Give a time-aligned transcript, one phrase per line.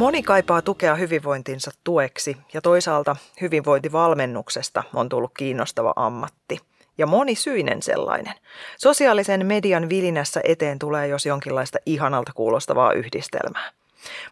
[0.00, 6.58] Moni kaipaa tukea hyvinvointinsa tueksi ja toisaalta hyvinvointivalmennuksesta on tullut kiinnostava ammatti.
[6.98, 8.34] Ja moni syinen sellainen.
[8.76, 13.70] Sosiaalisen median vilinässä eteen tulee jos jonkinlaista ihanalta kuulostavaa yhdistelmää.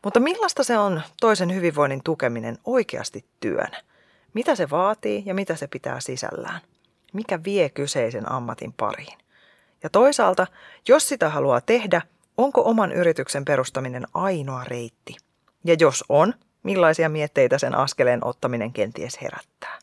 [0.05, 3.83] Mutta millaista se on toisen hyvinvoinnin tukeminen oikeasti työnä?
[4.35, 6.61] Mitä se vaatii ja mitä se pitää sisällään?
[7.13, 9.19] Mikä vie kyseisen ammatin pariin?
[9.83, 10.47] Ja toisaalta,
[10.89, 12.03] jos sitä haluaa tehdä,
[12.37, 15.17] onko oman yrityksen perustaminen ainoa reitti–
[15.65, 19.79] ja jos on, millaisia mietteitä sen askeleen ottaminen kenties herättää.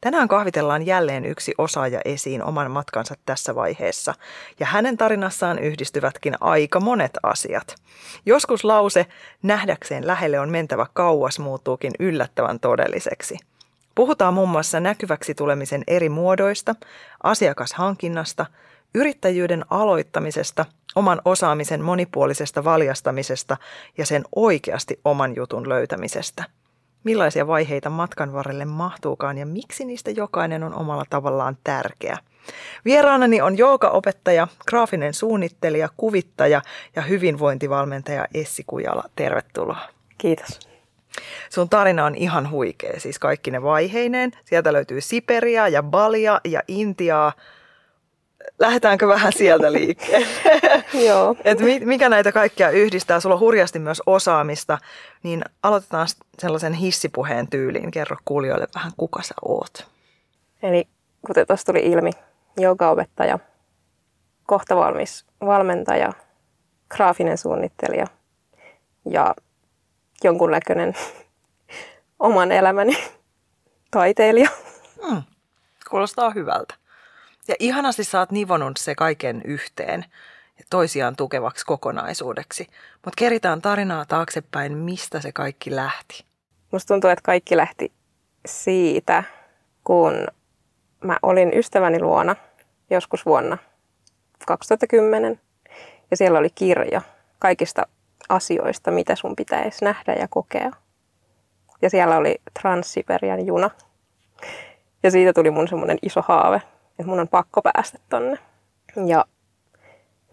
[0.00, 4.14] Tänään kahvitellaan jälleen yksi osaaja esiin oman matkansa tässä vaiheessa,
[4.60, 7.74] ja hänen tarinassaan yhdistyvätkin aika monet asiat.
[8.26, 9.06] Joskus lause,
[9.42, 13.38] nähdäkseen lähelle on mentävä kauas, muuttuukin yllättävän todelliseksi.
[13.94, 16.74] Puhutaan muun muassa näkyväksi tulemisen eri muodoista,
[17.22, 18.46] asiakashankinnasta,
[18.94, 20.64] yrittäjyyden aloittamisesta,
[20.96, 23.56] oman osaamisen monipuolisesta valjastamisesta
[23.98, 26.44] ja sen oikeasti oman jutun löytämisestä.
[27.04, 32.18] Millaisia vaiheita matkan varrelle mahtuukaan ja miksi niistä jokainen on omalla tavallaan tärkeä.
[32.84, 33.56] Vieraanani on
[33.90, 36.62] opettaja, graafinen suunnittelija, kuvittaja
[36.96, 39.04] ja hyvinvointivalmentaja Essi Kujala.
[39.16, 39.88] Tervetuloa.
[40.18, 40.60] Kiitos.
[41.50, 44.32] Sun tarina on ihan huikea, siis kaikki ne vaiheineen.
[44.44, 47.32] Sieltä löytyy Siperia ja Balia ja Intiaa
[48.58, 50.26] lähdetäänkö vähän sieltä liikkeelle?
[51.08, 51.36] Joo.
[51.44, 53.20] Et mikä näitä kaikkia yhdistää?
[53.20, 54.78] Sulla on hurjasti myös osaamista,
[55.22, 56.06] niin aloitetaan
[56.38, 57.90] sellaisen hissipuheen tyyliin.
[57.90, 59.86] Kerro kuulijoille vähän, kuka sä oot.
[60.62, 60.88] Eli
[61.26, 62.10] kuten tuossa tuli ilmi,
[62.56, 63.38] joogaopettaja,
[64.46, 66.12] kohta valmis valmentaja,
[66.88, 68.06] graafinen suunnittelija
[69.10, 69.34] ja
[70.24, 70.94] jonkunnäköinen
[72.18, 72.98] oman elämäni
[73.90, 74.48] taiteilija.
[75.06, 75.22] Hmm.
[75.90, 76.74] Kuulostaa hyvältä.
[77.48, 80.04] Ja ihanasti sä oot nivonut se kaiken yhteen
[80.58, 82.66] ja toisiaan tukevaksi kokonaisuudeksi.
[82.92, 86.24] Mutta keritään tarinaa taaksepäin, mistä se kaikki lähti.
[86.72, 87.92] Musta tuntuu, että kaikki lähti
[88.46, 89.24] siitä,
[89.84, 90.26] kun
[91.04, 92.36] mä olin ystäväni luona
[92.90, 93.58] joskus vuonna
[94.46, 95.40] 2010.
[96.10, 97.02] Ja siellä oli kirja
[97.38, 97.86] kaikista
[98.28, 100.70] asioista, mitä sun pitäisi nähdä ja kokea.
[101.82, 103.70] Ja siellä oli Transsiberian juna.
[105.02, 106.56] Ja siitä tuli mun semmoinen iso haave,
[106.90, 108.38] että mun on pakko päästä tonne.
[109.06, 109.24] Ja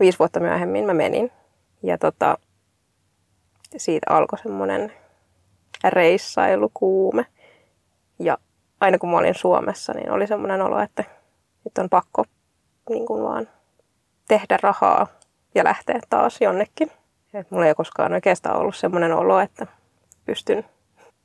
[0.03, 1.31] viisi vuotta myöhemmin mä menin.
[1.83, 2.37] Ja tota,
[3.77, 4.93] siitä alkoi semmoinen
[5.83, 7.25] reissailukuume.
[8.19, 8.37] Ja
[8.79, 11.03] aina kun mä olin Suomessa, niin oli semmoinen olo, että
[11.65, 12.25] nyt on pakko
[12.89, 13.47] niin kuin vaan
[14.27, 15.07] tehdä rahaa
[15.55, 16.91] ja lähteä taas jonnekin.
[17.33, 19.67] Et mulla ei ole koskaan oikeastaan ollut semmoinen olo, että
[20.25, 20.65] pystyn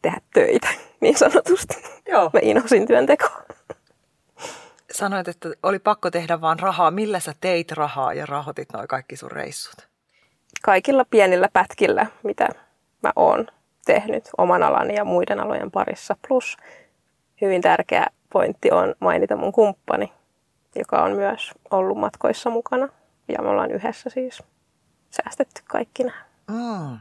[0.02, 0.68] tehdä töitä
[1.00, 1.74] niin sanotusti.
[2.08, 2.30] Joo.
[2.32, 3.57] Mä inhosin työntekoa
[4.92, 6.90] sanoit, että oli pakko tehdä vaan rahaa.
[6.90, 9.88] Millä sä teit rahaa ja rahoitit noin kaikki sun reissut?
[10.62, 12.48] Kaikilla pienillä pätkillä, mitä
[13.02, 13.46] mä oon
[13.86, 16.16] tehnyt oman alani ja muiden alojen parissa.
[16.28, 16.56] Plus
[17.40, 20.12] hyvin tärkeä pointti on mainita mun kumppani,
[20.76, 22.88] joka on myös ollut matkoissa mukana.
[23.28, 24.42] Ja me ollaan yhdessä siis
[25.10, 26.24] säästetty kaikki nämä.
[26.50, 26.98] Mm.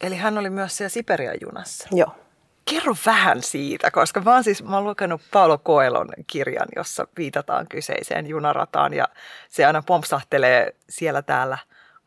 [0.00, 1.88] Eli hän oli myös siellä Siperian junassa?
[1.92, 2.23] Joo.
[2.70, 7.68] Kerro vähän siitä, koska mä oon siis mä oon lukenut Paolo Koelon kirjan, jossa viitataan
[7.68, 9.08] kyseiseen junarataan ja
[9.48, 11.58] se aina pompsahtelee siellä täällä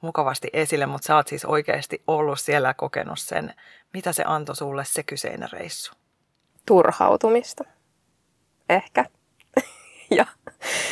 [0.01, 3.53] mukavasti esille, mutta sä oot siis oikeasti ollut siellä kokenut sen.
[3.93, 5.93] Mitä se antoi sulle se kyseinen reissu?
[6.65, 7.63] Turhautumista.
[8.69, 9.05] Ehkä.
[10.11, 10.25] ja,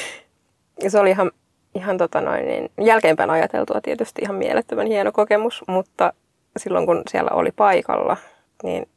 [0.83, 1.31] ja se oli ihan,
[1.75, 6.13] ihan tota noin, niin, jälkeenpäin ajateltua tietysti ihan mielettömän hieno kokemus, mutta
[6.57, 8.17] silloin kun siellä oli paikalla,
[8.63, 8.89] niin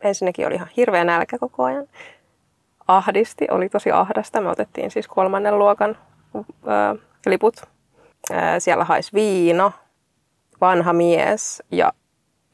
[0.00, 1.86] ensinnäkin oli ihan hirveä nälkä koko ajan.
[2.88, 4.40] Ahdisti, oli tosi ahdasta.
[4.40, 5.98] Me otettiin siis kolmannen luokan
[6.66, 6.94] ää,
[7.26, 7.62] liput.
[8.32, 9.72] Ää, siellä haisi viino,
[10.60, 11.92] vanha mies ja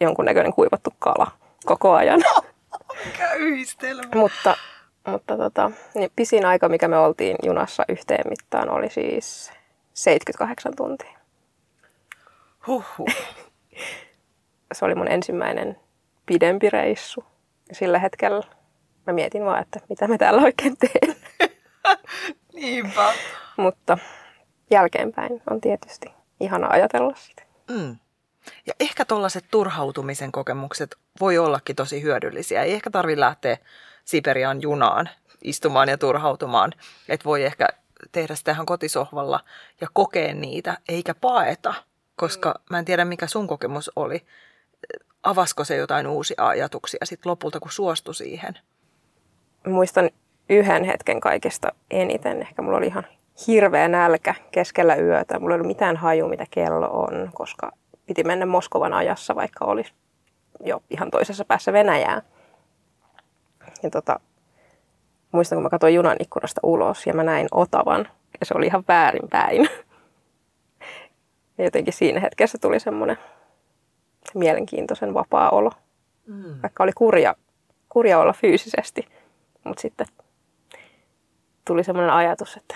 [0.01, 1.31] jonkunnäköinen kuivattu kala
[1.65, 2.23] koko ajan.
[3.07, 4.11] Mikä yhdistelmä.
[4.15, 4.57] mutta
[5.07, 9.53] mutta tota, niin pisin aika, mikä me oltiin junassa yhteen mittaan, oli siis
[9.95, 11.19] 78 tuntia.
[12.67, 13.09] Huhhuh.
[14.75, 15.79] Se oli mun ensimmäinen
[16.27, 17.25] pidempi reissu
[17.73, 18.43] sillä hetkellä
[19.07, 21.17] mä mietin vaan, että mitä me täällä oikein teen.
[22.55, 23.13] Niinpä.
[23.57, 23.99] Mutta
[24.71, 26.07] jälkeenpäin on tietysti
[26.41, 27.43] ihana ajatella sitä.
[27.71, 27.97] Mm.
[28.67, 32.63] Ja ehkä tuollaiset turhautumisen kokemukset voi ollakin tosi hyödyllisiä.
[32.63, 33.59] Ei ehkä tarvitse lähteä
[34.05, 35.09] Siperian junaan
[35.43, 36.73] istumaan ja turhautumaan.
[37.09, 37.69] Että voi ehkä
[38.13, 39.41] tehdä sitä ihan kotisohvalla
[39.81, 41.75] ja kokea niitä, eikä paeta.
[42.17, 42.65] Koska mm.
[42.71, 44.27] mä en tiedä, mikä sun kokemus oli.
[45.23, 48.59] Avasko se jotain uusia ajatuksia sitten lopulta, kun suostui siihen?
[49.67, 50.11] Muistan
[50.49, 52.43] yhden hetken kaikista eniten.
[52.43, 53.07] Ehkä mulla oli ihan
[53.47, 55.39] hirveä nälkä keskellä yötä.
[55.39, 57.73] Mulla ei ollut mitään haju, mitä kello on, koska
[58.07, 59.93] piti mennä Moskovan ajassa, vaikka olisi
[60.65, 62.23] jo ihan toisessa päässä Venäjää.
[63.83, 64.21] Ja tota,
[65.33, 68.09] muistan, kun mä katsoin junan ikkunasta ulos ja mä näin Otavan
[68.41, 69.69] ja se oli ihan väärinpäin.
[71.59, 73.19] Ja jotenkin siinä hetkessä tuli semmoinen
[74.35, 75.71] mielenkiintoisen vapaa olo.
[76.27, 76.63] Mm.
[76.63, 77.35] Vaikka oli kurja,
[77.89, 79.09] kurja olla fyysisesti,
[79.65, 80.07] mutta sitten
[81.65, 82.75] tuli semmoinen ajatus, että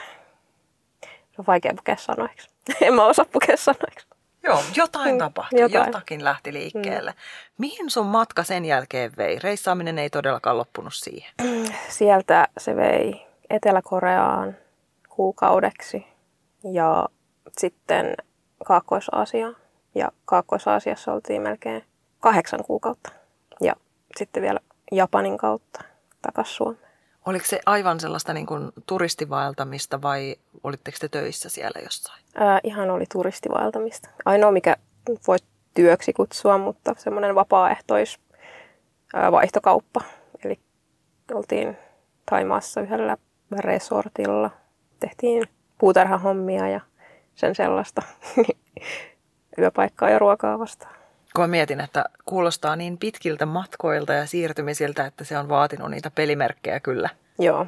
[1.04, 2.48] se on vaikea pukea sanoiksi.
[2.80, 4.08] en mä osaa pukea sanoiksi.
[4.42, 5.86] Joo, jotain mm, tapahtui, jotain.
[5.86, 7.10] jotakin lähti liikkeelle.
[7.10, 7.16] Mm.
[7.58, 9.38] Mihin sun matka sen jälkeen vei?
[9.38, 11.32] Reissaaminen ei todellakaan loppunut siihen.
[11.88, 14.56] Sieltä se vei Etelä-Koreaan
[15.08, 16.06] kuukaudeksi
[16.72, 17.08] ja
[17.58, 18.14] sitten
[18.64, 19.56] Kaakkois-Aasiaan.
[19.98, 21.84] Ja Kaakkois-Aasiassa oltiin melkein
[22.20, 23.10] kahdeksan kuukautta.
[23.60, 23.74] Ja
[24.16, 24.60] sitten vielä
[24.92, 25.84] Japanin kautta
[26.22, 26.88] takaisin Suomeen.
[27.26, 32.24] Oliko se aivan sellaista niin kuin turistivaeltamista vai olitteko te töissä siellä jossain?
[32.34, 34.08] Ää, ihan oli turistivaeltamista.
[34.24, 34.76] Ainoa, mikä
[35.26, 35.38] voi
[35.74, 38.18] työksi kutsua, mutta semmoinen vapaaehtois
[39.32, 40.00] vaihtokauppa.
[40.44, 40.60] Eli
[41.32, 41.76] oltiin
[42.30, 43.16] Taimaassa yhdellä
[43.58, 44.50] resortilla.
[45.00, 45.42] Tehtiin
[45.78, 46.80] puutarhahommia ja
[47.34, 48.02] sen sellaista
[49.58, 50.98] yöpaikkaa ja ruokaa vastaan
[51.36, 56.80] kun mietin, että kuulostaa niin pitkiltä matkoilta ja siirtymisiltä, että se on vaatinut niitä pelimerkkejä
[56.80, 57.08] kyllä.
[57.38, 57.66] Joo.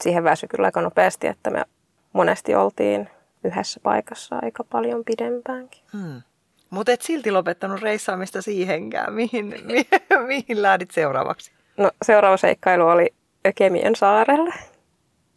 [0.00, 1.64] Siihen väsy kyllä aika nopeasti, että me
[2.12, 3.08] monesti oltiin
[3.44, 5.82] yhdessä paikassa aika paljon pidempäänkin.
[5.92, 6.22] Hmm.
[6.70, 9.12] Mutta et silti lopettanut reissaamista siihenkään.
[9.12, 9.86] Mihin, mi,
[10.26, 11.52] mihin lähdit seuraavaksi?
[11.76, 13.14] No seuraava seikkailu oli
[13.54, 14.54] Kemien saarelle,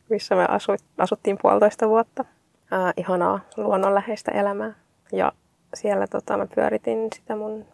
[0.10, 2.26] missä me asut, asuttiin puolitoista vuotta.
[2.74, 4.74] Äh, ihanaa luonnonläheistä elämää.
[5.12, 5.32] Ja
[5.74, 7.66] siellä tota, mä pyöritin sitä mun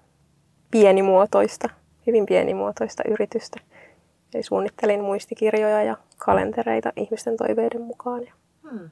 [0.72, 1.70] pienimuotoista,
[2.08, 3.60] hyvin pienimuotoista yritystä.
[4.34, 8.34] Eli suunnittelin muistikirjoja ja kalentereita ihmisten toiveiden mukaan ja
[8.70, 8.90] hmm.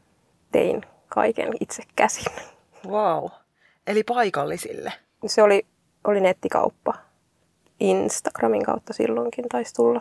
[0.51, 2.33] tein kaiken itse käsin.
[2.87, 3.25] Wow.
[3.87, 4.93] Eli paikallisille?
[5.25, 5.65] Se oli,
[6.03, 6.93] oli nettikauppa.
[7.79, 9.99] Instagramin kautta silloinkin taisi tulla,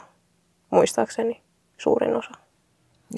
[0.70, 1.42] muistaakseni,
[1.78, 2.30] suurin osa.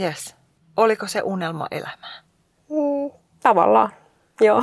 [0.01, 0.37] Yes.
[0.77, 2.23] Oliko se unelma elämää?
[2.71, 3.11] Mm,
[3.43, 3.91] tavallaan,
[4.41, 4.63] joo.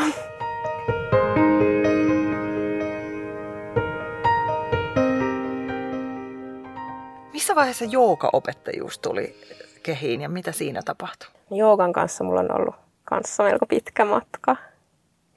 [7.52, 9.36] Missä vaiheessa joogaopettajuus tuli
[9.84, 11.30] kehiin ja mitä siinä tapahtui?
[11.50, 14.56] Joogan kanssa mulla on ollut kanssa melko pitkä matka.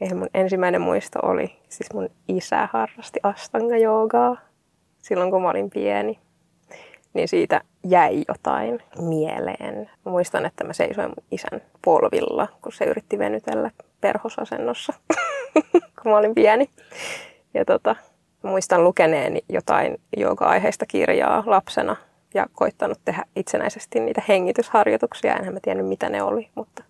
[0.01, 4.37] Eli mun ensimmäinen muisto oli, siis mun isä harrasti astanga joogaa
[4.99, 6.19] silloin kun mä olin pieni.
[7.15, 9.91] Niin siitä jäi jotain mieleen.
[10.05, 13.71] Mä muistan, että mä seisoin mun isän polvilla, kun se yritti venytellä
[14.01, 14.93] perhosasennossa,
[16.03, 16.71] kun mä olin pieni.
[17.55, 17.97] Ja tota,
[18.45, 21.97] Muistan lukeneeni jotain jooga-aiheista kirjaa lapsena
[22.35, 25.37] ja koittanut tehdä itsenäisesti niitä hengitysharjoituksia.
[25.37, 26.85] Enhän mä tiennyt, mitä ne oli, mutta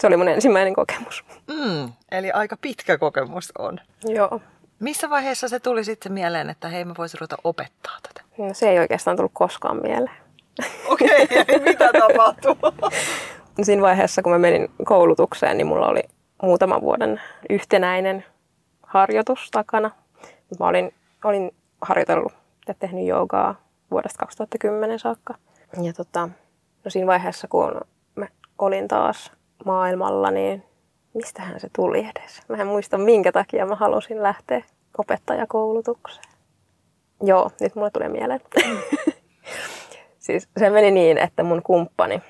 [0.00, 1.24] se oli mun ensimmäinen kokemus.
[1.48, 3.80] Mm, eli aika pitkä kokemus on.
[4.04, 4.40] Joo.
[4.80, 8.26] Missä vaiheessa se tuli sitten mieleen, että hei, mä voisin ruveta opettaa tätä?
[8.38, 10.16] No, se ei oikeastaan tullut koskaan mieleen.
[10.86, 12.56] Okei, okay, mitä tapahtuu?
[13.62, 16.02] Siinä vaiheessa, kun mä menin koulutukseen, niin mulla oli
[16.42, 18.24] muutaman vuoden yhtenäinen
[18.82, 19.90] harjoitus takana.
[20.60, 22.32] Mä olin, olin harjoitellut
[22.68, 23.54] ja tehnyt joogaa
[23.90, 25.34] vuodesta 2010 saakka.
[25.82, 26.28] Ja tota,
[26.84, 27.80] no siinä vaiheessa, kun
[28.14, 28.26] mä
[28.58, 29.32] olin taas
[29.64, 30.62] maailmalla, niin
[31.14, 32.42] mistähän se tuli edes?
[32.48, 34.62] Mä en muista, minkä takia mä halusin lähteä
[34.98, 36.34] opettajakoulutukseen.
[37.22, 38.40] Joo, nyt mulle tulee mieleen.
[40.18, 42.22] siis se meni niin, että mun kumppani,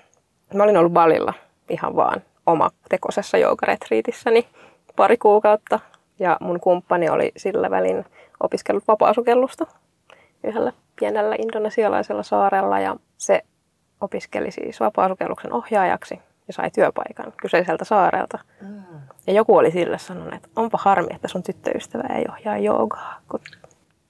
[0.54, 1.34] mä olin ollut Balilla
[1.68, 4.48] ihan vaan oma tekosessa joogaretriitissäni
[4.96, 5.80] pari kuukautta
[6.18, 8.04] ja mun kumppani oli sillä välin
[8.40, 9.66] opiskellut vapaasukellusta
[10.44, 13.42] yhdellä pienellä indonesialaisella saarella ja se
[14.00, 18.38] opiskeli siis vapaasukelluksen ohjaajaksi ja sai työpaikan kyseiseltä saarelta.
[18.60, 18.82] Mm.
[19.26, 23.40] Ja joku oli sille sanonut, että onpa harmi, että sun tyttöystävä ei ohjaa joogaa, kun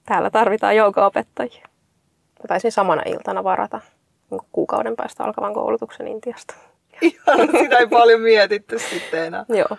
[0.05, 1.67] täällä tarvitaan joogaopettajia.
[2.43, 3.81] Mä taisin samana iltana varata
[4.31, 6.55] niin kuukauden päästä alkavan koulutuksen Intiasta.
[7.01, 9.45] Ihan, sitä ei paljon mietitty sitten enää.
[9.61, 9.77] Joo.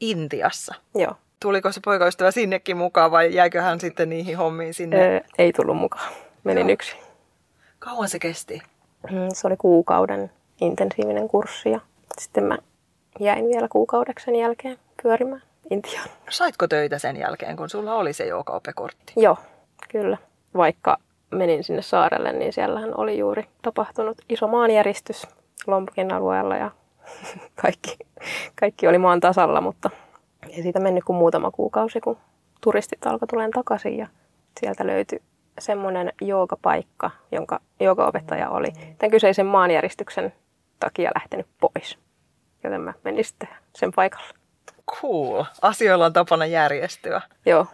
[0.00, 0.74] Intiassa?
[0.94, 4.96] Joo tuliko se poikaystävä sinnekin mukaan vai jäikö hän sitten niihin hommiin sinne?
[4.96, 6.12] Öö, ei tullut mukaan.
[6.44, 6.72] Menin Joo.
[6.72, 6.98] yksin.
[7.78, 8.62] Kauan se kesti?
[9.10, 10.30] Mm, se oli kuukauden
[10.60, 11.80] intensiivinen kurssi ja
[12.18, 12.58] sitten mä
[13.20, 16.08] jäin vielä kuukaudeksen jälkeen pyörimään intiaan.
[16.08, 19.12] No, saitko töitä sen jälkeen, kun sulla oli se joogaopekortti?
[19.16, 19.36] Joo,
[19.92, 20.18] kyllä.
[20.56, 20.98] Vaikka
[21.30, 25.26] menin sinne saarelle, niin siellähän oli juuri tapahtunut iso maanjäristys
[25.66, 26.70] Lompokin alueella ja
[27.62, 27.96] kaikki,
[28.60, 29.90] kaikki oli maan tasalla, mutta
[30.48, 32.18] ei siitä mennyt kuin muutama kuukausi, kun
[32.60, 34.06] turistit alkoi tuleen takaisin ja
[34.60, 35.22] sieltä löytyi
[35.58, 40.32] semmoinen joogapaikka, jonka joogaopettaja oli tämän kyseisen maanjäristyksen
[40.80, 41.98] takia lähtenyt pois.
[42.64, 44.34] Joten mä menin sitten sen paikalle.
[44.90, 45.44] Cool.
[45.62, 47.20] Asioilla on tapana järjestyä.
[47.46, 47.66] Joo,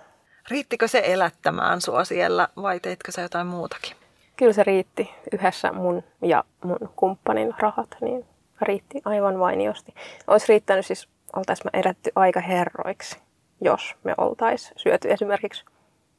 [0.51, 3.97] Riittikö se elättämään sua siellä vai teitkö sä jotain muutakin?
[4.39, 8.27] kyllä se riitti yhdessä mun ja mun kumppanin rahat, niin
[8.63, 9.95] riitti aivan mainiosti.
[10.27, 13.19] Olisi riittänyt siis, oltaisiin me edetty aika herroiksi,
[13.61, 15.65] jos me oltais syöty esimerkiksi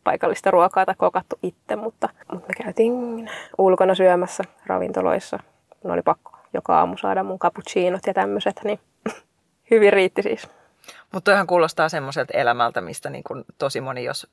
[0.03, 5.39] paikallista ruokaa tai kokattu itse, mutta, mutta me käytiin ulkona syömässä ravintoloissa.
[5.83, 8.79] Mun oli pakko joka aamu saada mun cappuccinot ja tämmöiset, niin
[9.71, 10.47] hyvin riitti siis.
[11.11, 14.27] Mutta toihan kuulostaa semmoiselta elämältä, mistä niin kun tosi moni, jos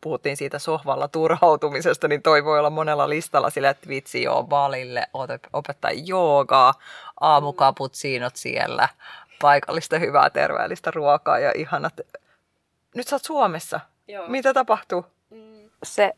[0.00, 5.06] puhuttiin siitä sohvalla turhautumisesta, niin toi voi olla monella listalla sillä, että vitsi joo, balille,
[5.16, 6.74] oot- opettaa joogaa,
[7.20, 8.88] aamukaputsiinot siellä,
[9.42, 12.00] paikallista hyvää terveellistä ruokaa ja ihanat.
[12.94, 13.80] Nyt sä oot Suomessa.
[14.08, 14.28] Joo.
[14.28, 15.06] Mitä tapahtuu?
[15.82, 16.12] Se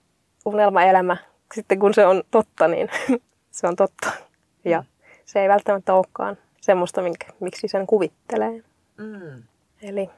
[0.45, 1.17] unelmaelämä,
[1.55, 2.91] sitten kun se on totta, niin
[3.51, 4.11] se on totta.
[4.65, 4.85] Ja
[5.25, 8.63] se ei välttämättä olekaan semmoista, minkä, miksi sen kuvittelee.
[8.97, 9.43] Mm.
[9.83, 10.11] Eli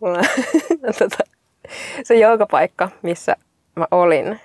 [0.98, 1.18] tota,
[2.02, 3.36] se joogapaikka, missä
[3.76, 4.40] mä olin,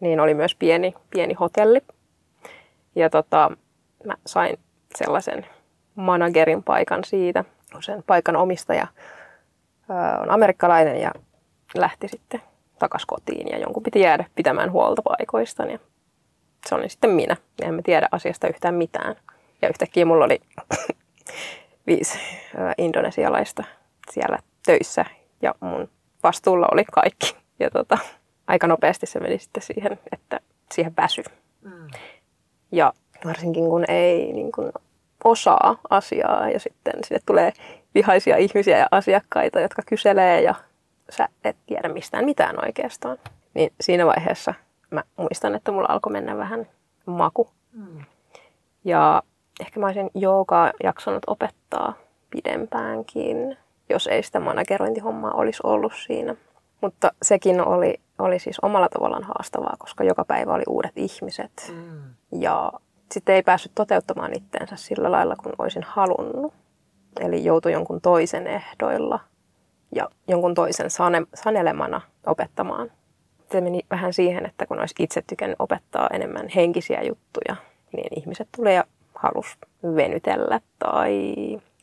[0.00, 1.80] niin oli myös pieni, pieni hotelli.
[2.94, 3.50] Ja tota,
[4.04, 4.58] mä sain
[4.98, 5.46] sellaisen
[5.94, 7.44] managerin paikan siitä,
[7.80, 8.86] sen paikan omistaja
[10.20, 11.12] on amerikkalainen ja
[11.74, 12.42] lähti sitten
[12.78, 15.70] takas kotiin ja jonkun piti jäädä pitämään huolta paikoistaan.
[15.70, 15.78] Ja
[16.68, 17.36] se oli sitten minä.
[17.60, 19.16] Ja en mä tiedä asiasta yhtään mitään.
[19.62, 20.40] Ja yhtäkkiä mulla oli
[21.86, 22.18] viisi
[22.78, 23.64] indonesialaista
[24.10, 25.04] siellä töissä
[25.42, 25.88] ja mun
[26.22, 27.36] vastuulla oli kaikki.
[27.58, 27.98] Ja tota,
[28.46, 30.40] aika nopeasti se meni sitten siihen, että
[30.72, 31.22] siihen väsy.
[31.62, 31.88] Mm.
[32.72, 32.92] Ja
[33.24, 34.72] varsinkin kun ei niin kun
[35.24, 37.52] osaa asiaa ja sitten sinne tulee
[37.94, 40.54] vihaisia ihmisiä ja asiakkaita, jotka kyselee ja
[41.10, 43.18] sä et tiedä mistään mitään oikeastaan.
[43.54, 44.54] Niin siinä vaiheessa
[44.90, 46.66] mä muistan, että mulla alkoi mennä vähän
[47.06, 47.50] maku.
[47.72, 48.04] Mm.
[48.84, 49.22] Ja
[49.60, 51.94] ehkä mä olisin joogaa jaksanut opettaa
[52.30, 56.34] pidempäänkin, jos ei sitä managerointihommaa olisi ollut siinä.
[56.80, 61.72] Mutta sekin oli, oli siis omalla tavallaan haastavaa, koska joka päivä oli uudet ihmiset.
[61.74, 62.14] Mm.
[62.40, 62.72] Ja
[63.12, 66.54] sitten ei päässyt toteuttamaan itteensä sillä lailla, kun olisin halunnut.
[67.20, 69.20] Eli joutui jonkun toisen ehdoilla
[69.94, 72.90] ja jonkun toisen sane, sanelemana opettamaan.
[73.52, 77.56] Se meni vähän siihen, että kun olisi itse tykännyt opettaa enemmän henkisiä juttuja,
[77.92, 79.46] niin ihmiset tulee ja halus
[79.82, 81.34] venytellä tai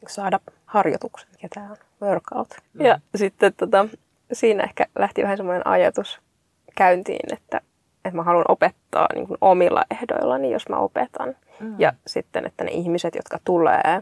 [0.08, 2.48] saada harjoituksen, mikä tämä on, workout.
[2.74, 2.86] Mm.
[2.86, 3.88] Ja sitten tota,
[4.34, 6.20] siinä ehkä lähti vähän semmoinen ajatus
[6.76, 7.62] käyntiin, että,
[8.06, 11.36] että mä haluan opettaa niin kuin omilla ehdoillani, jos mä opetan.
[11.60, 11.75] Mm.
[11.79, 14.01] Ja sitten, että ne ihmiset, jotka tulee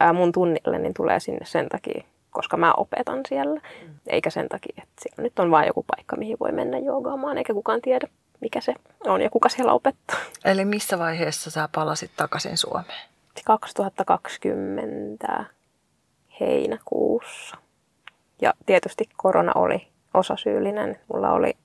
[0.00, 3.60] ää, mun tunnille, niin tulee sinne sen takia, koska mä opetan siellä.
[3.82, 3.94] Mm.
[4.06, 7.54] Eikä sen takia, että siellä nyt on vain joku paikka, mihin voi mennä joogaamaan, eikä
[7.54, 8.08] kukaan tiedä,
[8.40, 8.74] mikä se
[9.06, 10.18] on ja kuka siellä opettaa.
[10.44, 13.08] Eli missä vaiheessa sä palasit takaisin Suomeen?
[13.44, 15.44] 2020
[16.40, 17.56] heinäkuussa.
[18.42, 21.00] Ja tietysti korona oli osasyyllinen.
[21.12, 21.56] Mulla oli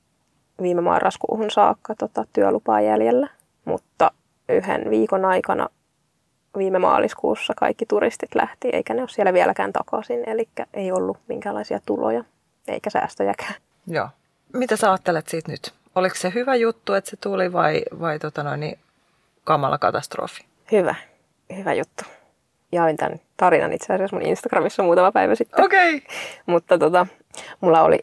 [0.61, 3.27] viime marraskuuhun saakka tota, työlupaa jäljellä,
[3.65, 4.11] mutta
[4.49, 5.69] yhden viikon aikana
[6.57, 11.79] viime maaliskuussa kaikki turistit lähti, eikä ne ole siellä vieläkään takaisin, eli ei ollut minkäänlaisia
[11.85, 12.23] tuloja
[12.67, 13.53] eikä säästöjäkään.
[13.87, 14.09] Joo.
[14.53, 15.73] Mitä sä ajattelet siitä nyt?
[15.95, 18.79] Oliko se hyvä juttu, että se tuli vai, vai tota noin, niin
[19.43, 20.45] kamala katastrofi?
[20.71, 20.95] Hyvä,
[21.57, 22.03] hyvä juttu.
[22.71, 25.65] Jaoin tämän tarinan itse asiassa mun Instagramissa muutama päivä sitten.
[25.65, 25.95] Okei.
[25.95, 26.15] Okay.
[26.53, 27.07] Mutta tota,
[27.61, 27.99] mulla oli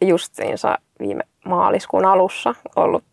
[0.00, 3.04] justiinsa viime maaliskuun alussa ollut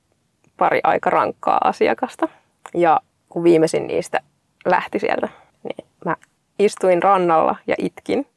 [0.57, 2.27] pari aika rankkaa asiakasta.
[2.73, 4.19] Ja kun viimeisin niistä
[4.65, 5.29] lähti sieltä,
[5.63, 6.15] niin mä
[6.59, 8.27] istuin rannalla ja itkin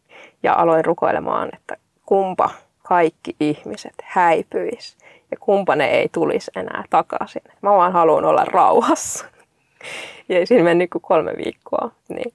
[0.42, 2.50] ja aloin rukoilemaan, että kumpa
[2.82, 4.96] kaikki ihmiset häipyis
[5.30, 7.42] ja kumpa ne ei tulisi enää takaisin.
[7.62, 9.24] Mä vaan haluan olla rauhassa.
[10.28, 12.34] Ja ei siinä mennyt kuin kolme viikkoa, niin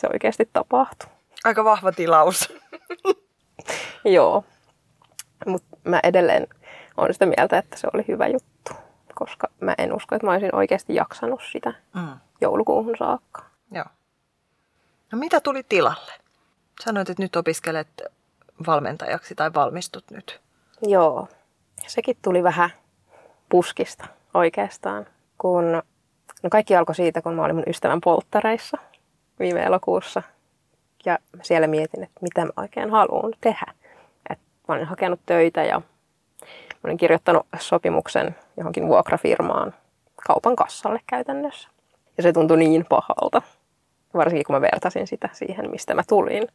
[0.00, 1.08] se oikeasti tapahtui.
[1.44, 2.52] Aika vahva tilaus.
[4.04, 4.44] Joo,
[5.46, 6.46] mutta mä edelleen
[6.98, 8.72] olen sitä mieltä, että se oli hyvä juttu,
[9.14, 12.08] koska mä en usko, että mä olisin oikeasti jaksanut sitä Mm.
[12.40, 13.42] joulukuuhun saakka.
[13.70, 13.84] Joo.
[15.12, 16.12] No mitä tuli tilalle?
[16.84, 18.02] Sanoit, että nyt opiskelet
[18.66, 20.40] valmentajaksi tai valmistut nyt.
[20.82, 21.28] Joo,
[21.86, 22.70] sekin tuli vähän
[23.48, 25.06] puskista oikeastaan,
[25.38, 25.72] kun
[26.42, 28.78] no kaikki alkoi siitä, kun mä olin mun ystävän polttareissa
[29.38, 30.22] viime elokuussa.
[31.04, 33.66] Ja siellä mietin, että mitä mä oikein haluan tehdä.
[34.30, 34.38] Et
[34.68, 35.82] mä olin hakenut töitä ja
[36.84, 39.74] mä olin kirjoittanut sopimuksen johonkin vuokrafirmaan
[40.26, 41.68] kaupan kassalle käytännössä.
[42.16, 43.42] Ja se tuntui niin pahalta,
[44.14, 46.48] varsinkin kun mä vertasin sitä siihen, mistä mä tulin.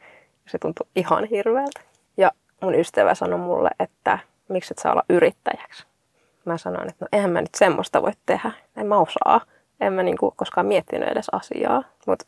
[0.47, 1.81] Se tuntui ihan hirveältä.
[2.17, 5.85] Ja mun ystävä sanoi mulle, että miksi et saa olla yrittäjäksi.
[6.45, 8.51] Mä sanoin, että no eihän mä nyt semmoista voi tehdä.
[8.77, 9.41] En mä osaa.
[9.79, 11.83] En mä niinku koskaan miettinyt edes asiaa.
[12.07, 12.25] Mutta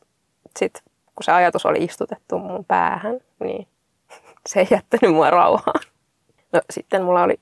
[0.60, 0.84] sitten
[1.16, 3.68] kun se ajatus oli istutettu mun päähän, niin
[4.50, 5.82] se ei jättänyt mua rauhaan.
[6.54, 7.40] No sitten mulla oli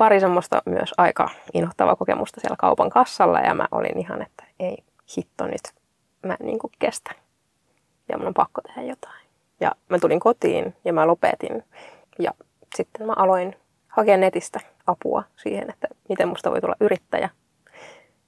[0.00, 4.76] pari semmoista myös aika inhottavaa kokemusta siellä kaupan kassalla ja mä olin ihan, että ei
[5.16, 5.60] hitto nyt,
[6.26, 7.10] mä en niin kuin kestä.
[8.08, 9.26] Ja mun on pakko tehdä jotain.
[9.60, 11.64] Ja mä tulin kotiin ja mä lopetin.
[12.18, 12.30] Ja
[12.74, 13.56] sitten mä aloin
[13.88, 17.28] hakea netistä apua siihen, että miten musta voi tulla yrittäjä.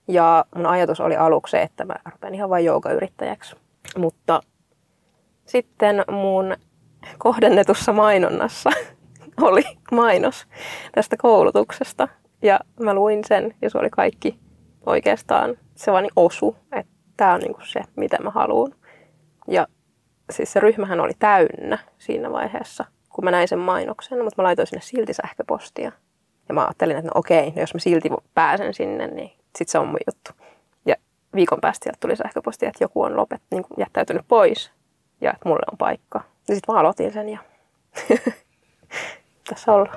[0.09, 3.57] Ja mun ajatus oli aluksi se, että mä rupean ihan vain joogayrittäjäksi.
[3.99, 4.41] Mutta
[5.47, 6.57] sitten mun
[7.19, 8.71] kohdennetussa mainonnassa
[9.41, 10.47] oli mainos
[10.95, 12.09] tästä koulutuksesta.
[12.43, 14.39] Ja mä luin sen ja se oli kaikki
[14.87, 18.75] oikeastaan, se vaan niin osu, että tämä on niinku se, mitä mä haluan.
[19.49, 19.67] Ja
[20.31, 24.67] siis se ryhmähän oli täynnä siinä vaiheessa, kun mä näin sen mainoksen, mutta mä laitoin
[24.67, 25.93] sinne silti sähköpostia.
[26.49, 29.79] Ja mä ajattelin, että no okei, no jos mä silti pääsen sinne, niin sit se
[29.79, 30.33] on mun juttu.
[30.87, 30.97] Ja
[31.35, 34.73] viikon päästä sieltä tuli sähköpostia, että joku on lopet, niin jättäytynyt pois
[35.21, 36.21] ja että mulle on paikka.
[36.49, 37.39] Ja sitten mä aloitin sen ja
[39.55, 39.97] tässä ollaan.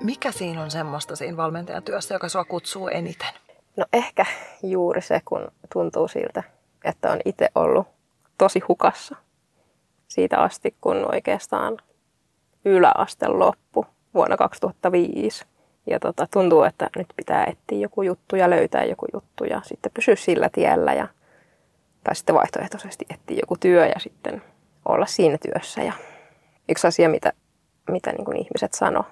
[0.00, 3.28] Mikä siinä on semmoista siinä valmentajan työssä, joka sua kutsuu eniten?
[3.76, 4.26] No ehkä
[4.62, 6.42] juuri se, kun tuntuu siltä,
[6.84, 7.86] että on itse ollut
[8.38, 9.16] tosi hukassa
[10.08, 11.76] siitä asti, kun oikeastaan
[12.64, 15.44] yläaste loppu vuonna 2005.
[15.86, 19.92] Ja tota, tuntuu, että nyt pitää etsiä joku juttu ja löytää joku juttu ja sitten
[19.94, 20.94] pysyä sillä tiellä.
[20.94, 21.08] Ja,
[22.04, 24.42] tai sitten vaihtoehtoisesti etsiä joku työ ja sitten
[24.84, 25.82] olla siinä työssä.
[25.82, 25.92] Ja
[26.68, 27.32] yksi asia, mitä,
[27.90, 29.04] mitä niin kuin ihmiset sanoo,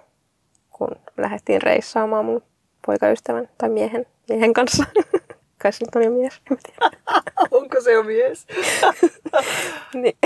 [0.71, 2.43] kun lähdettiin reissaamaan mun
[2.87, 4.85] poikaystävän tai miehen, miehen kanssa.
[5.63, 6.41] Kai se nyt on jo mies.
[7.51, 8.47] Onko se jo mies?
[9.95, 10.19] niin.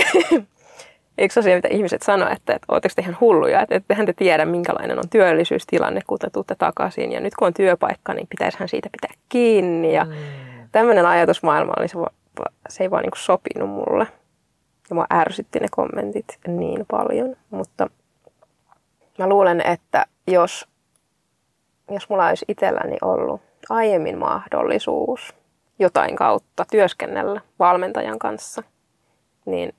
[1.17, 4.45] Yksi asia, mitä ihmiset sanoo, että, että oletteko te ihan hulluja, että ettehän te tiedä,
[4.45, 7.11] minkälainen on työllisyystilanne, kun te tuutte takaisin.
[7.11, 9.93] Ja nyt kun on työpaikka, niin pitäisihän siitä pitää kiinni.
[9.93, 10.11] Ja mm.
[10.71, 11.97] tämmöinen ajatusmaailma oli se,
[12.69, 14.07] se ei vaan niin sopinut mulle.
[14.89, 17.35] Ja mua ärsytti ne kommentit niin paljon.
[17.49, 17.89] Mutta
[19.17, 20.67] mä luulen, että jos,
[21.91, 25.35] jos mulla olisi itselläni ollut aiemmin mahdollisuus
[25.79, 28.63] jotain kautta työskennellä valmentajan kanssa,
[29.45, 29.75] niin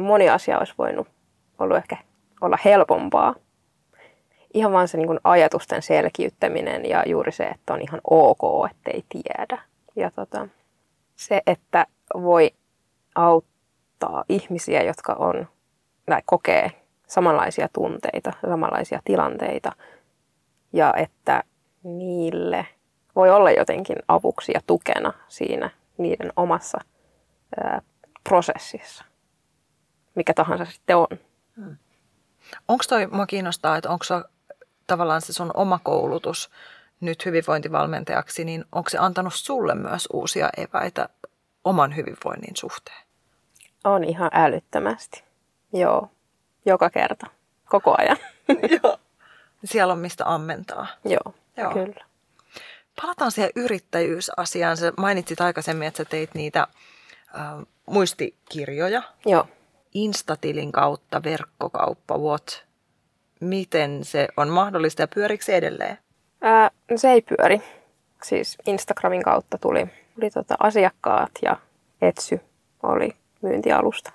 [0.00, 1.08] moni asia olisi voinut
[1.58, 1.96] ollut ehkä
[2.40, 3.34] olla helpompaa.
[4.54, 9.04] Ihan vaan se niin kuin ajatusten selkiyttäminen ja juuri se, että on ihan ok, ettei
[9.08, 9.62] tiedä.
[9.96, 10.48] Ja tota,
[11.18, 12.50] se, että voi
[13.14, 15.48] auttaa ihmisiä, jotka on
[16.06, 16.70] tai kokee
[17.06, 19.72] samanlaisia tunteita, samanlaisia tilanteita
[20.72, 21.44] ja että
[21.82, 22.66] niille
[23.16, 26.78] voi olla jotenkin avuksi ja tukena siinä niiden omassa
[27.60, 27.82] ää,
[28.24, 29.04] prosessissa,
[30.14, 31.06] mikä tahansa sitten on.
[31.56, 31.76] Hmm.
[32.68, 34.04] Onko toi, mua kiinnostaa, että onko
[34.86, 36.50] tavallaan se sun oma koulutus
[37.00, 41.08] nyt hyvinvointivalmentajaksi, niin onko se antanut sulle myös uusia eväitä
[41.64, 43.06] oman hyvinvoinnin suhteen?
[43.84, 45.24] On ihan älyttömästi,
[45.72, 46.10] joo
[46.68, 47.26] joka kerta,
[47.68, 48.16] koko ajan.
[48.82, 48.98] Joo.
[49.64, 50.86] Siellä on mistä ammentaa.
[51.04, 51.72] Joo, Joo.
[51.72, 52.04] kyllä.
[53.02, 54.76] Palataan siihen yrittäjyysasiaan.
[54.76, 59.02] Sä mainitsit aikaisemmin, että sä teit niitä äh, muistikirjoja.
[59.26, 59.48] Joo.
[59.94, 62.64] Instatilin kautta verkkokauppa, what?
[63.40, 65.98] Miten se on mahdollista ja pyörikö se edelleen?
[66.42, 67.62] Ää, se ei pyöri.
[68.22, 71.56] Siis Instagramin kautta tuli, tuli tota asiakkaat ja
[72.02, 72.40] Etsy
[72.82, 74.12] oli myyntialusta.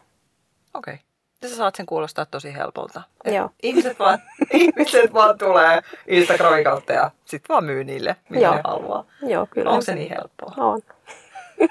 [0.73, 0.93] Okei.
[0.93, 1.05] Okay.
[1.41, 3.01] Ja sä saat sen kuulostaa tosi helpolta.
[3.25, 3.49] Joo.
[3.63, 4.19] Ihmiset vaan,
[4.53, 8.59] ihmiset vaan tulee Instagramin kautta ja sitten vaan myy niille, mitä Joo.
[8.63, 9.05] haluaa.
[9.21, 9.69] Joo, kyllä.
[9.69, 10.53] Onko se niin helppoa?
[10.57, 10.81] On.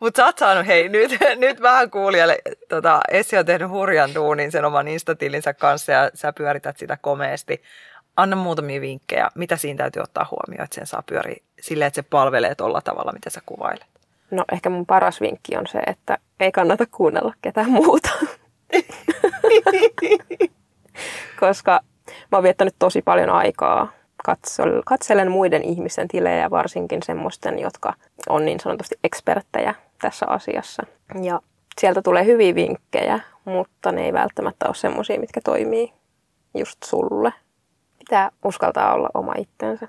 [0.00, 2.38] Mutta sä oot saanut, hei nyt, nyt vähän kuulijalle,
[2.68, 7.62] tota, Essi on tehnyt hurjan duunin sen oman Instatilinsä kanssa ja sä pyörität sitä komeasti.
[8.20, 12.08] Anna muutamia vinkkejä, mitä siinä täytyy ottaa huomioon, että sen saa pyöriä silleen, että se
[12.10, 13.86] palvelee tuolla tavalla, mitä sä kuvailet.
[14.30, 18.08] No ehkä mun paras vinkki on se, että ei kannata kuunnella ketään muuta.
[21.40, 23.92] Koska mä oon viettänyt tosi paljon aikaa
[24.84, 27.94] katselen muiden ihmisten tilejä, varsinkin semmoisten, jotka
[28.28, 30.82] on niin sanotusti eksperttejä tässä asiassa.
[31.22, 31.40] Ja
[31.80, 35.92] sieltä tulee hyviä vinkkejä, mutta ne ei välttämättä ole semmoisia, mitkä toimii
[36.54, 37.32] just sulle.
[38.00, 39.88] Pitää uskaltaa olla oma itsensä.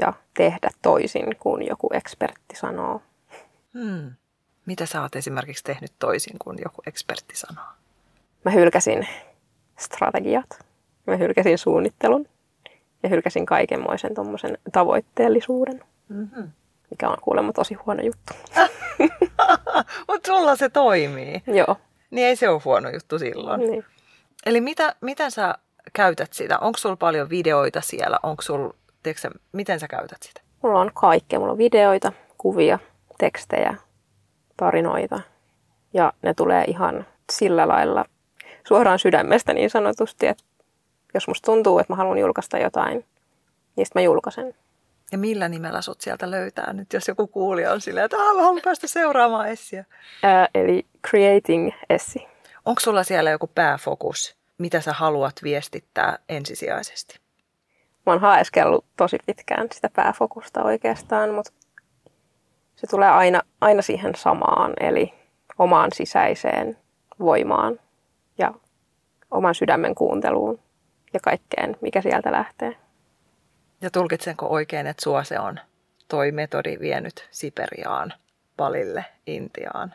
[0.00, 3.02] ja tehdä toisin kuin joku ekspertti sanoo.
[3.74, 4.12] Hmm.
[4.66, 7.64] Mitä sä oot esimerkiksi tehnyt toisin kuin joku ekspertti sanoo?
[8.44, 9.08] Mä hylkäsin
[9.78, 10.66] strategiat,
[11.06, 12.26] mä hylkäsin suunnittelun
[13.02, 16.50] ja hylkäsin kaikenmoisen tuommoisen tavoitteellisuuden, mm-hmm.
[16.90, 18.32] mikä on kuulemma tosi huono juttu.
[20.08, 21.42] Mutta sulla se toimii.
[21.46, 21.76] Joo.
[22.10, 23.60] Niin ei se ole huono juttu silloin.
[23.60, 23.84] Niin.
[24.46, 25.54] Eli mitä, miten sä
[25.92, 26.58] käytät sitä?
[26.58, 28.18] Onko sulla paljon videoita siellä?
[28.22, 28.70] Onko sul,
[29.02, 30.40] tiedätkö, miten sä käytät sitä?
[30.62, 31.38] Mulla on kaikkea.
[31.38, 32.78] Mulla on videoita, kuvia,
[33.18, 33.74] tekstejä,
[34.56, 35.20] tarinoita.
[35.94, 38.04] Ja ne tulee ihan sillä lailla
[38.68, 40.44] suoraan sydämestä niin sanotusti, että
[41.14, 43.04] jos musta tuntuu, että mä haluan julkaista jotain,
[43.76, 44.54] niin sitten mä julkaisen.
[45.12, 48.60] Ja millä nimellä sut sieltä löytää nyt, jos joku kuulija on silleen, että mä haluan
[48.64, 49.84] päästä seuraamaan Essiä?
[50.22, 52.26] Ää, eli Creating Essi.
[52.64, 57.18] Onko sulla siellä joku pääfokus, mitä sä haluat viestittää ensisijaisesti?
[58.06, 61.52] Mä oon haeskellut tosi pitkään sitä pääfokusta oikeastaan, mutta
[62.76, 65.14] se tulee aina, aina siihen samaan, eli
[65.58, 66.76] omaan sisäiseen
[67.18, 67.80] voimaan
[68.38, 68.54] ja
[69.30, 70.60] oman sydämen kuunteluun
[71.12, 72.76] ja kaikkeen, mikä sieltä lähtee.
[73.80, 75.60] Ja tulkitsenko oikein, että sua se on
[76.08, 78.12] toi metodi vienyt Siperiaan,
[78.56, 79.94] Palille, Intiaan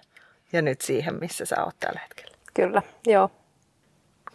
[0.54, 2.38] ja nyt siihen, missä sä oot tällä hetkellä?
[2.54, 3.32] Kyllä, joo.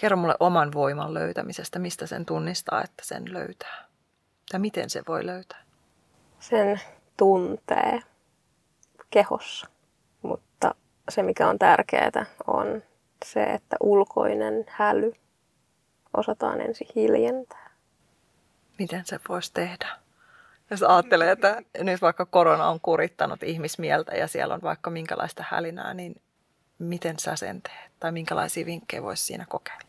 [0.00, 3.84] Kerro mulle oman voiman löytämisestä, mistä sen tunnistaa, että sen löytää.
[4.50, 5.62] Tai miten se voi löytää?
[6.40, 6.80] Sen
[7.16, 8.00] tuntee
[9.10, 9.66] kehossa.
[10.22, 10.74] Mutta
[11.08, 12.82] se, mikä on tärkeää, on
[13.24, 15.12] se, että ulkoinen häly
[16.16, 17.70] osataan ensin hiljentää.
[18.78, 19.88] Miten se voisi tehdä?
[20.70, 25.94] Jos ajattelee, että nyt vaikka korona on kurittanut ihmismieltä ja siellä on vaikka minkälaista hälinää,
[25.94, 26.22] niin
[26.78, 27.92] miten sä sen teet?
[28.00, 29.87] Tai minkälaisia vinkkejä voisi siinä kokeilla?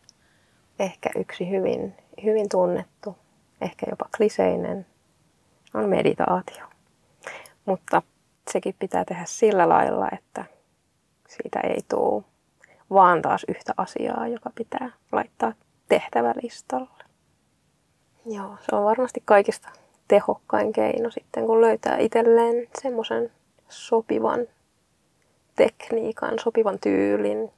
[0.80, 3.16] Ehkä yksi hyvin, hyvin tunnettu,
[3.60, 4.86] ehkä jopa kliseinen,
[5.74, 6.64] on meditaatio.
[7.66, 8.02] Mutta
[8.50, 10.44] sekin pitää tehdä sillä lailla, että
[11.28, 12.24] siitä ei tule
[12.90, 15.52] vaan taas yhtä asiaa, joka pitää laittaa
[15.88, 17.04] tehtävälistalle.
[18.26, 19.68] Joo, se on varmasti kaikista
[20.08, 23.32] tehokkain keino sitten, kun löytää itselleen semmoisen
[23.68, 24.40] sopivan
[25.56, 27.52] tekniikan, sopivan tyylin,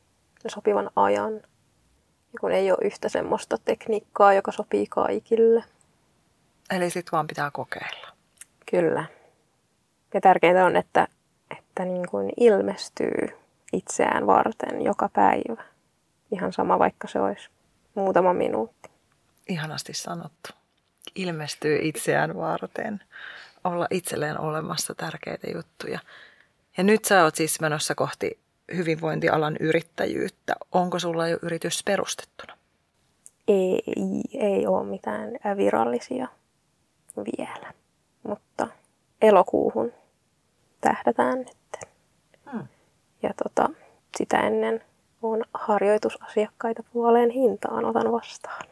[0.47, 1.41] sopivan ajan.
[2.33, 5.65] Ja kun ei ole yhtä semmoista tekniikkaa, joka sopii kaikille.
[6.71, 8.09] Eli sitten vaan pitää kokeilla.
[8.71, 9.05] Kyllä.
[10.15, 11.09] Ja tärkeintä on, että,
[11.51, 13.29] että niin kuin ilmestyy
[13.73, 15.65] itseään varten joka päivä.
[16.31, 17.49] Ihan sama, vaikka se olisi
[17.95, 18.91] muutama minuutti.
[19.49, 20.51] Ihanasti sanottu.
[21.15, 23.01] Ilmestyy itseään varten.
[23.65, 25.99] Olla itselleen olemassa tärkeitä juttuja.
[26.77, 28.42] Ja nyt sä oot siis menossa kohti
[28.77, 30.55] hyvinvointialan yrittäjyyttä.
[30.73, 32.57] Onko sulla jo yritys perustettuna?
[33.49, 33.83] Ei,
[34.35, 36.29] ei ole mitään virallisia
[37.17, 37.73] vielä,
[38.23, 38.69] mutta
[39.23, 39.93] elokuuhun
[40.81, 41.89] tähdätään nyt.
[42.53, 42.67] Hmm.
[43.23, 43.71] Ja tota,
[44.17, 44.85] sitä ennen
[45.23, 48.67] on harjoitusasiakkaita puoleen hintaan otan vastaan.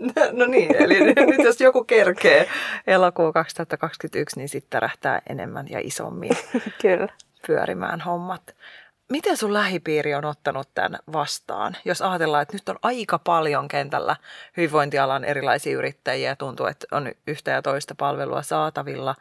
[0.32, 2.48] No niin, eli nyt jos joku kerkee
[2.86, 6.30] elokuu 2021, niin sitten tärähtää enemmän ja isommin
[6.82, 7.08] Kyllä.
[7.46, 8.54] pyörimään hommat.
[9.10, 11.76] Miten sun lähipiiri on ottanut tämän vastaan?
[11.84, 14.16] Jos ajatellaan, että nyt on aika paljon kentällä
[14.56, 19.14] hyvinvointialan erilaisia yrittäjiä, tuntuu, että on yhtä ja toista palvelua saatavilla,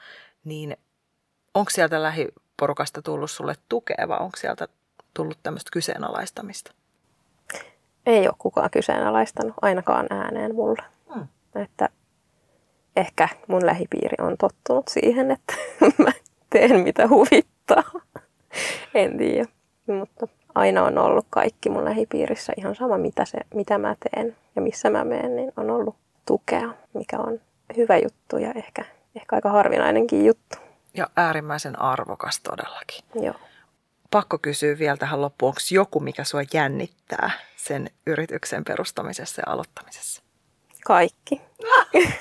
[0.43, 0.78] niin
[1.54, 4.67] onko sieltä lähiporukasta tullut sulle tukea vai onko sieltä
[5.13, 6.71] tullut tämmöistä kyseenalaistamista?
[8.06, 10.84] Ei ole kukaan kyseenalaistanut ainakaan ääneen mulle.
[11.13, 11.28] Hmm.
[11.56, 11.89] Että
[12.95, 15.54] ehkä mun lähipiiri on tottunut siihen, että
[16.04, 16.12] mä
[16.49, 17.84] teen mitä huvittaa.
[18.93, 19.59] en tiedä.
[19.93, 24.62] Mutta aina on ollut kaikki mun lähipiirissä ihan sama, mitä, se, mitä mä teen ja
[24.62, 27.41] missä mä menen, niin on ollut tukea, mikä on
[27.78, 30.58] hyvä juttu ja ehkä, ehkä aika harvinainenkin juttu.
[30.93, 33.04] Ja äärimmäisen arvokas todellakin.
[33.15, 33.36] Joo.
[34.12, 40.21] Pakko kysyä vielä tähän loppuun, onko joku, mikä sua jännittää sen yrityksen perustamisessa ja aloittamisessa?
[40.86, 41.41] Kaikki.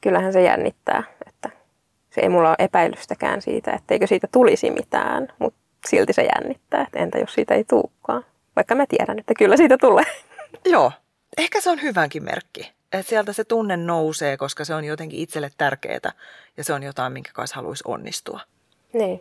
[0.00, 1.50] Kyllähän se jännittää, että
[2.10, 6.98] se ei mulla ole epäilystäkään siitä, etteikö siitä tulisi mitään, mutta silti se jännittää, että
[6.98, 8.24] entä jos siitä ei tulekaan.
[8.56, 10.04] Vaikka mä tiedän, että kyllä siitä tulee.
[10.64, 10.92] Joo,
[11.38, 12.72] ehkä se on hyvänkin merkki.
[12.92, 16.12] Että sieltä se tunne nousee, koska se on jotenkin itselle tärkeää
[16.56, 18.40] ja se on jotain, minkä kanssa haluaisi onnistua.
[18.92, 19.20] Niin.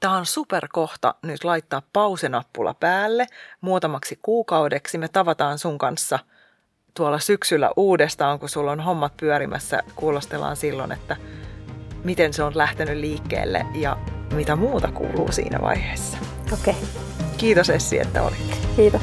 [0.00, 3.26] Tämä on superkohta nyt laittaa pausenappula päälle
[3.60, 4.98] muutamaksi kuukaudeksi.
[4.98, 6.18] Me tavataan sun kanssa
[6.94, 9.82] tuolla syksyllä uudestaan, kun sulla on hommat pyörimässä.
[9.96, 11.16] Kuulostellaan silloin, että
[12.04, 13.96] miten se on lähtenyt liikkeelle ja
[14.32, 16.18] mitä muuta kuuluu siinä vaiheessa.
[16.52, 16.74] Okei.
[16.74, 16.88] Okay.
[17.36, 18.58] Kiitos Essi, että olit.
[18.76, 19.02] Kiitos.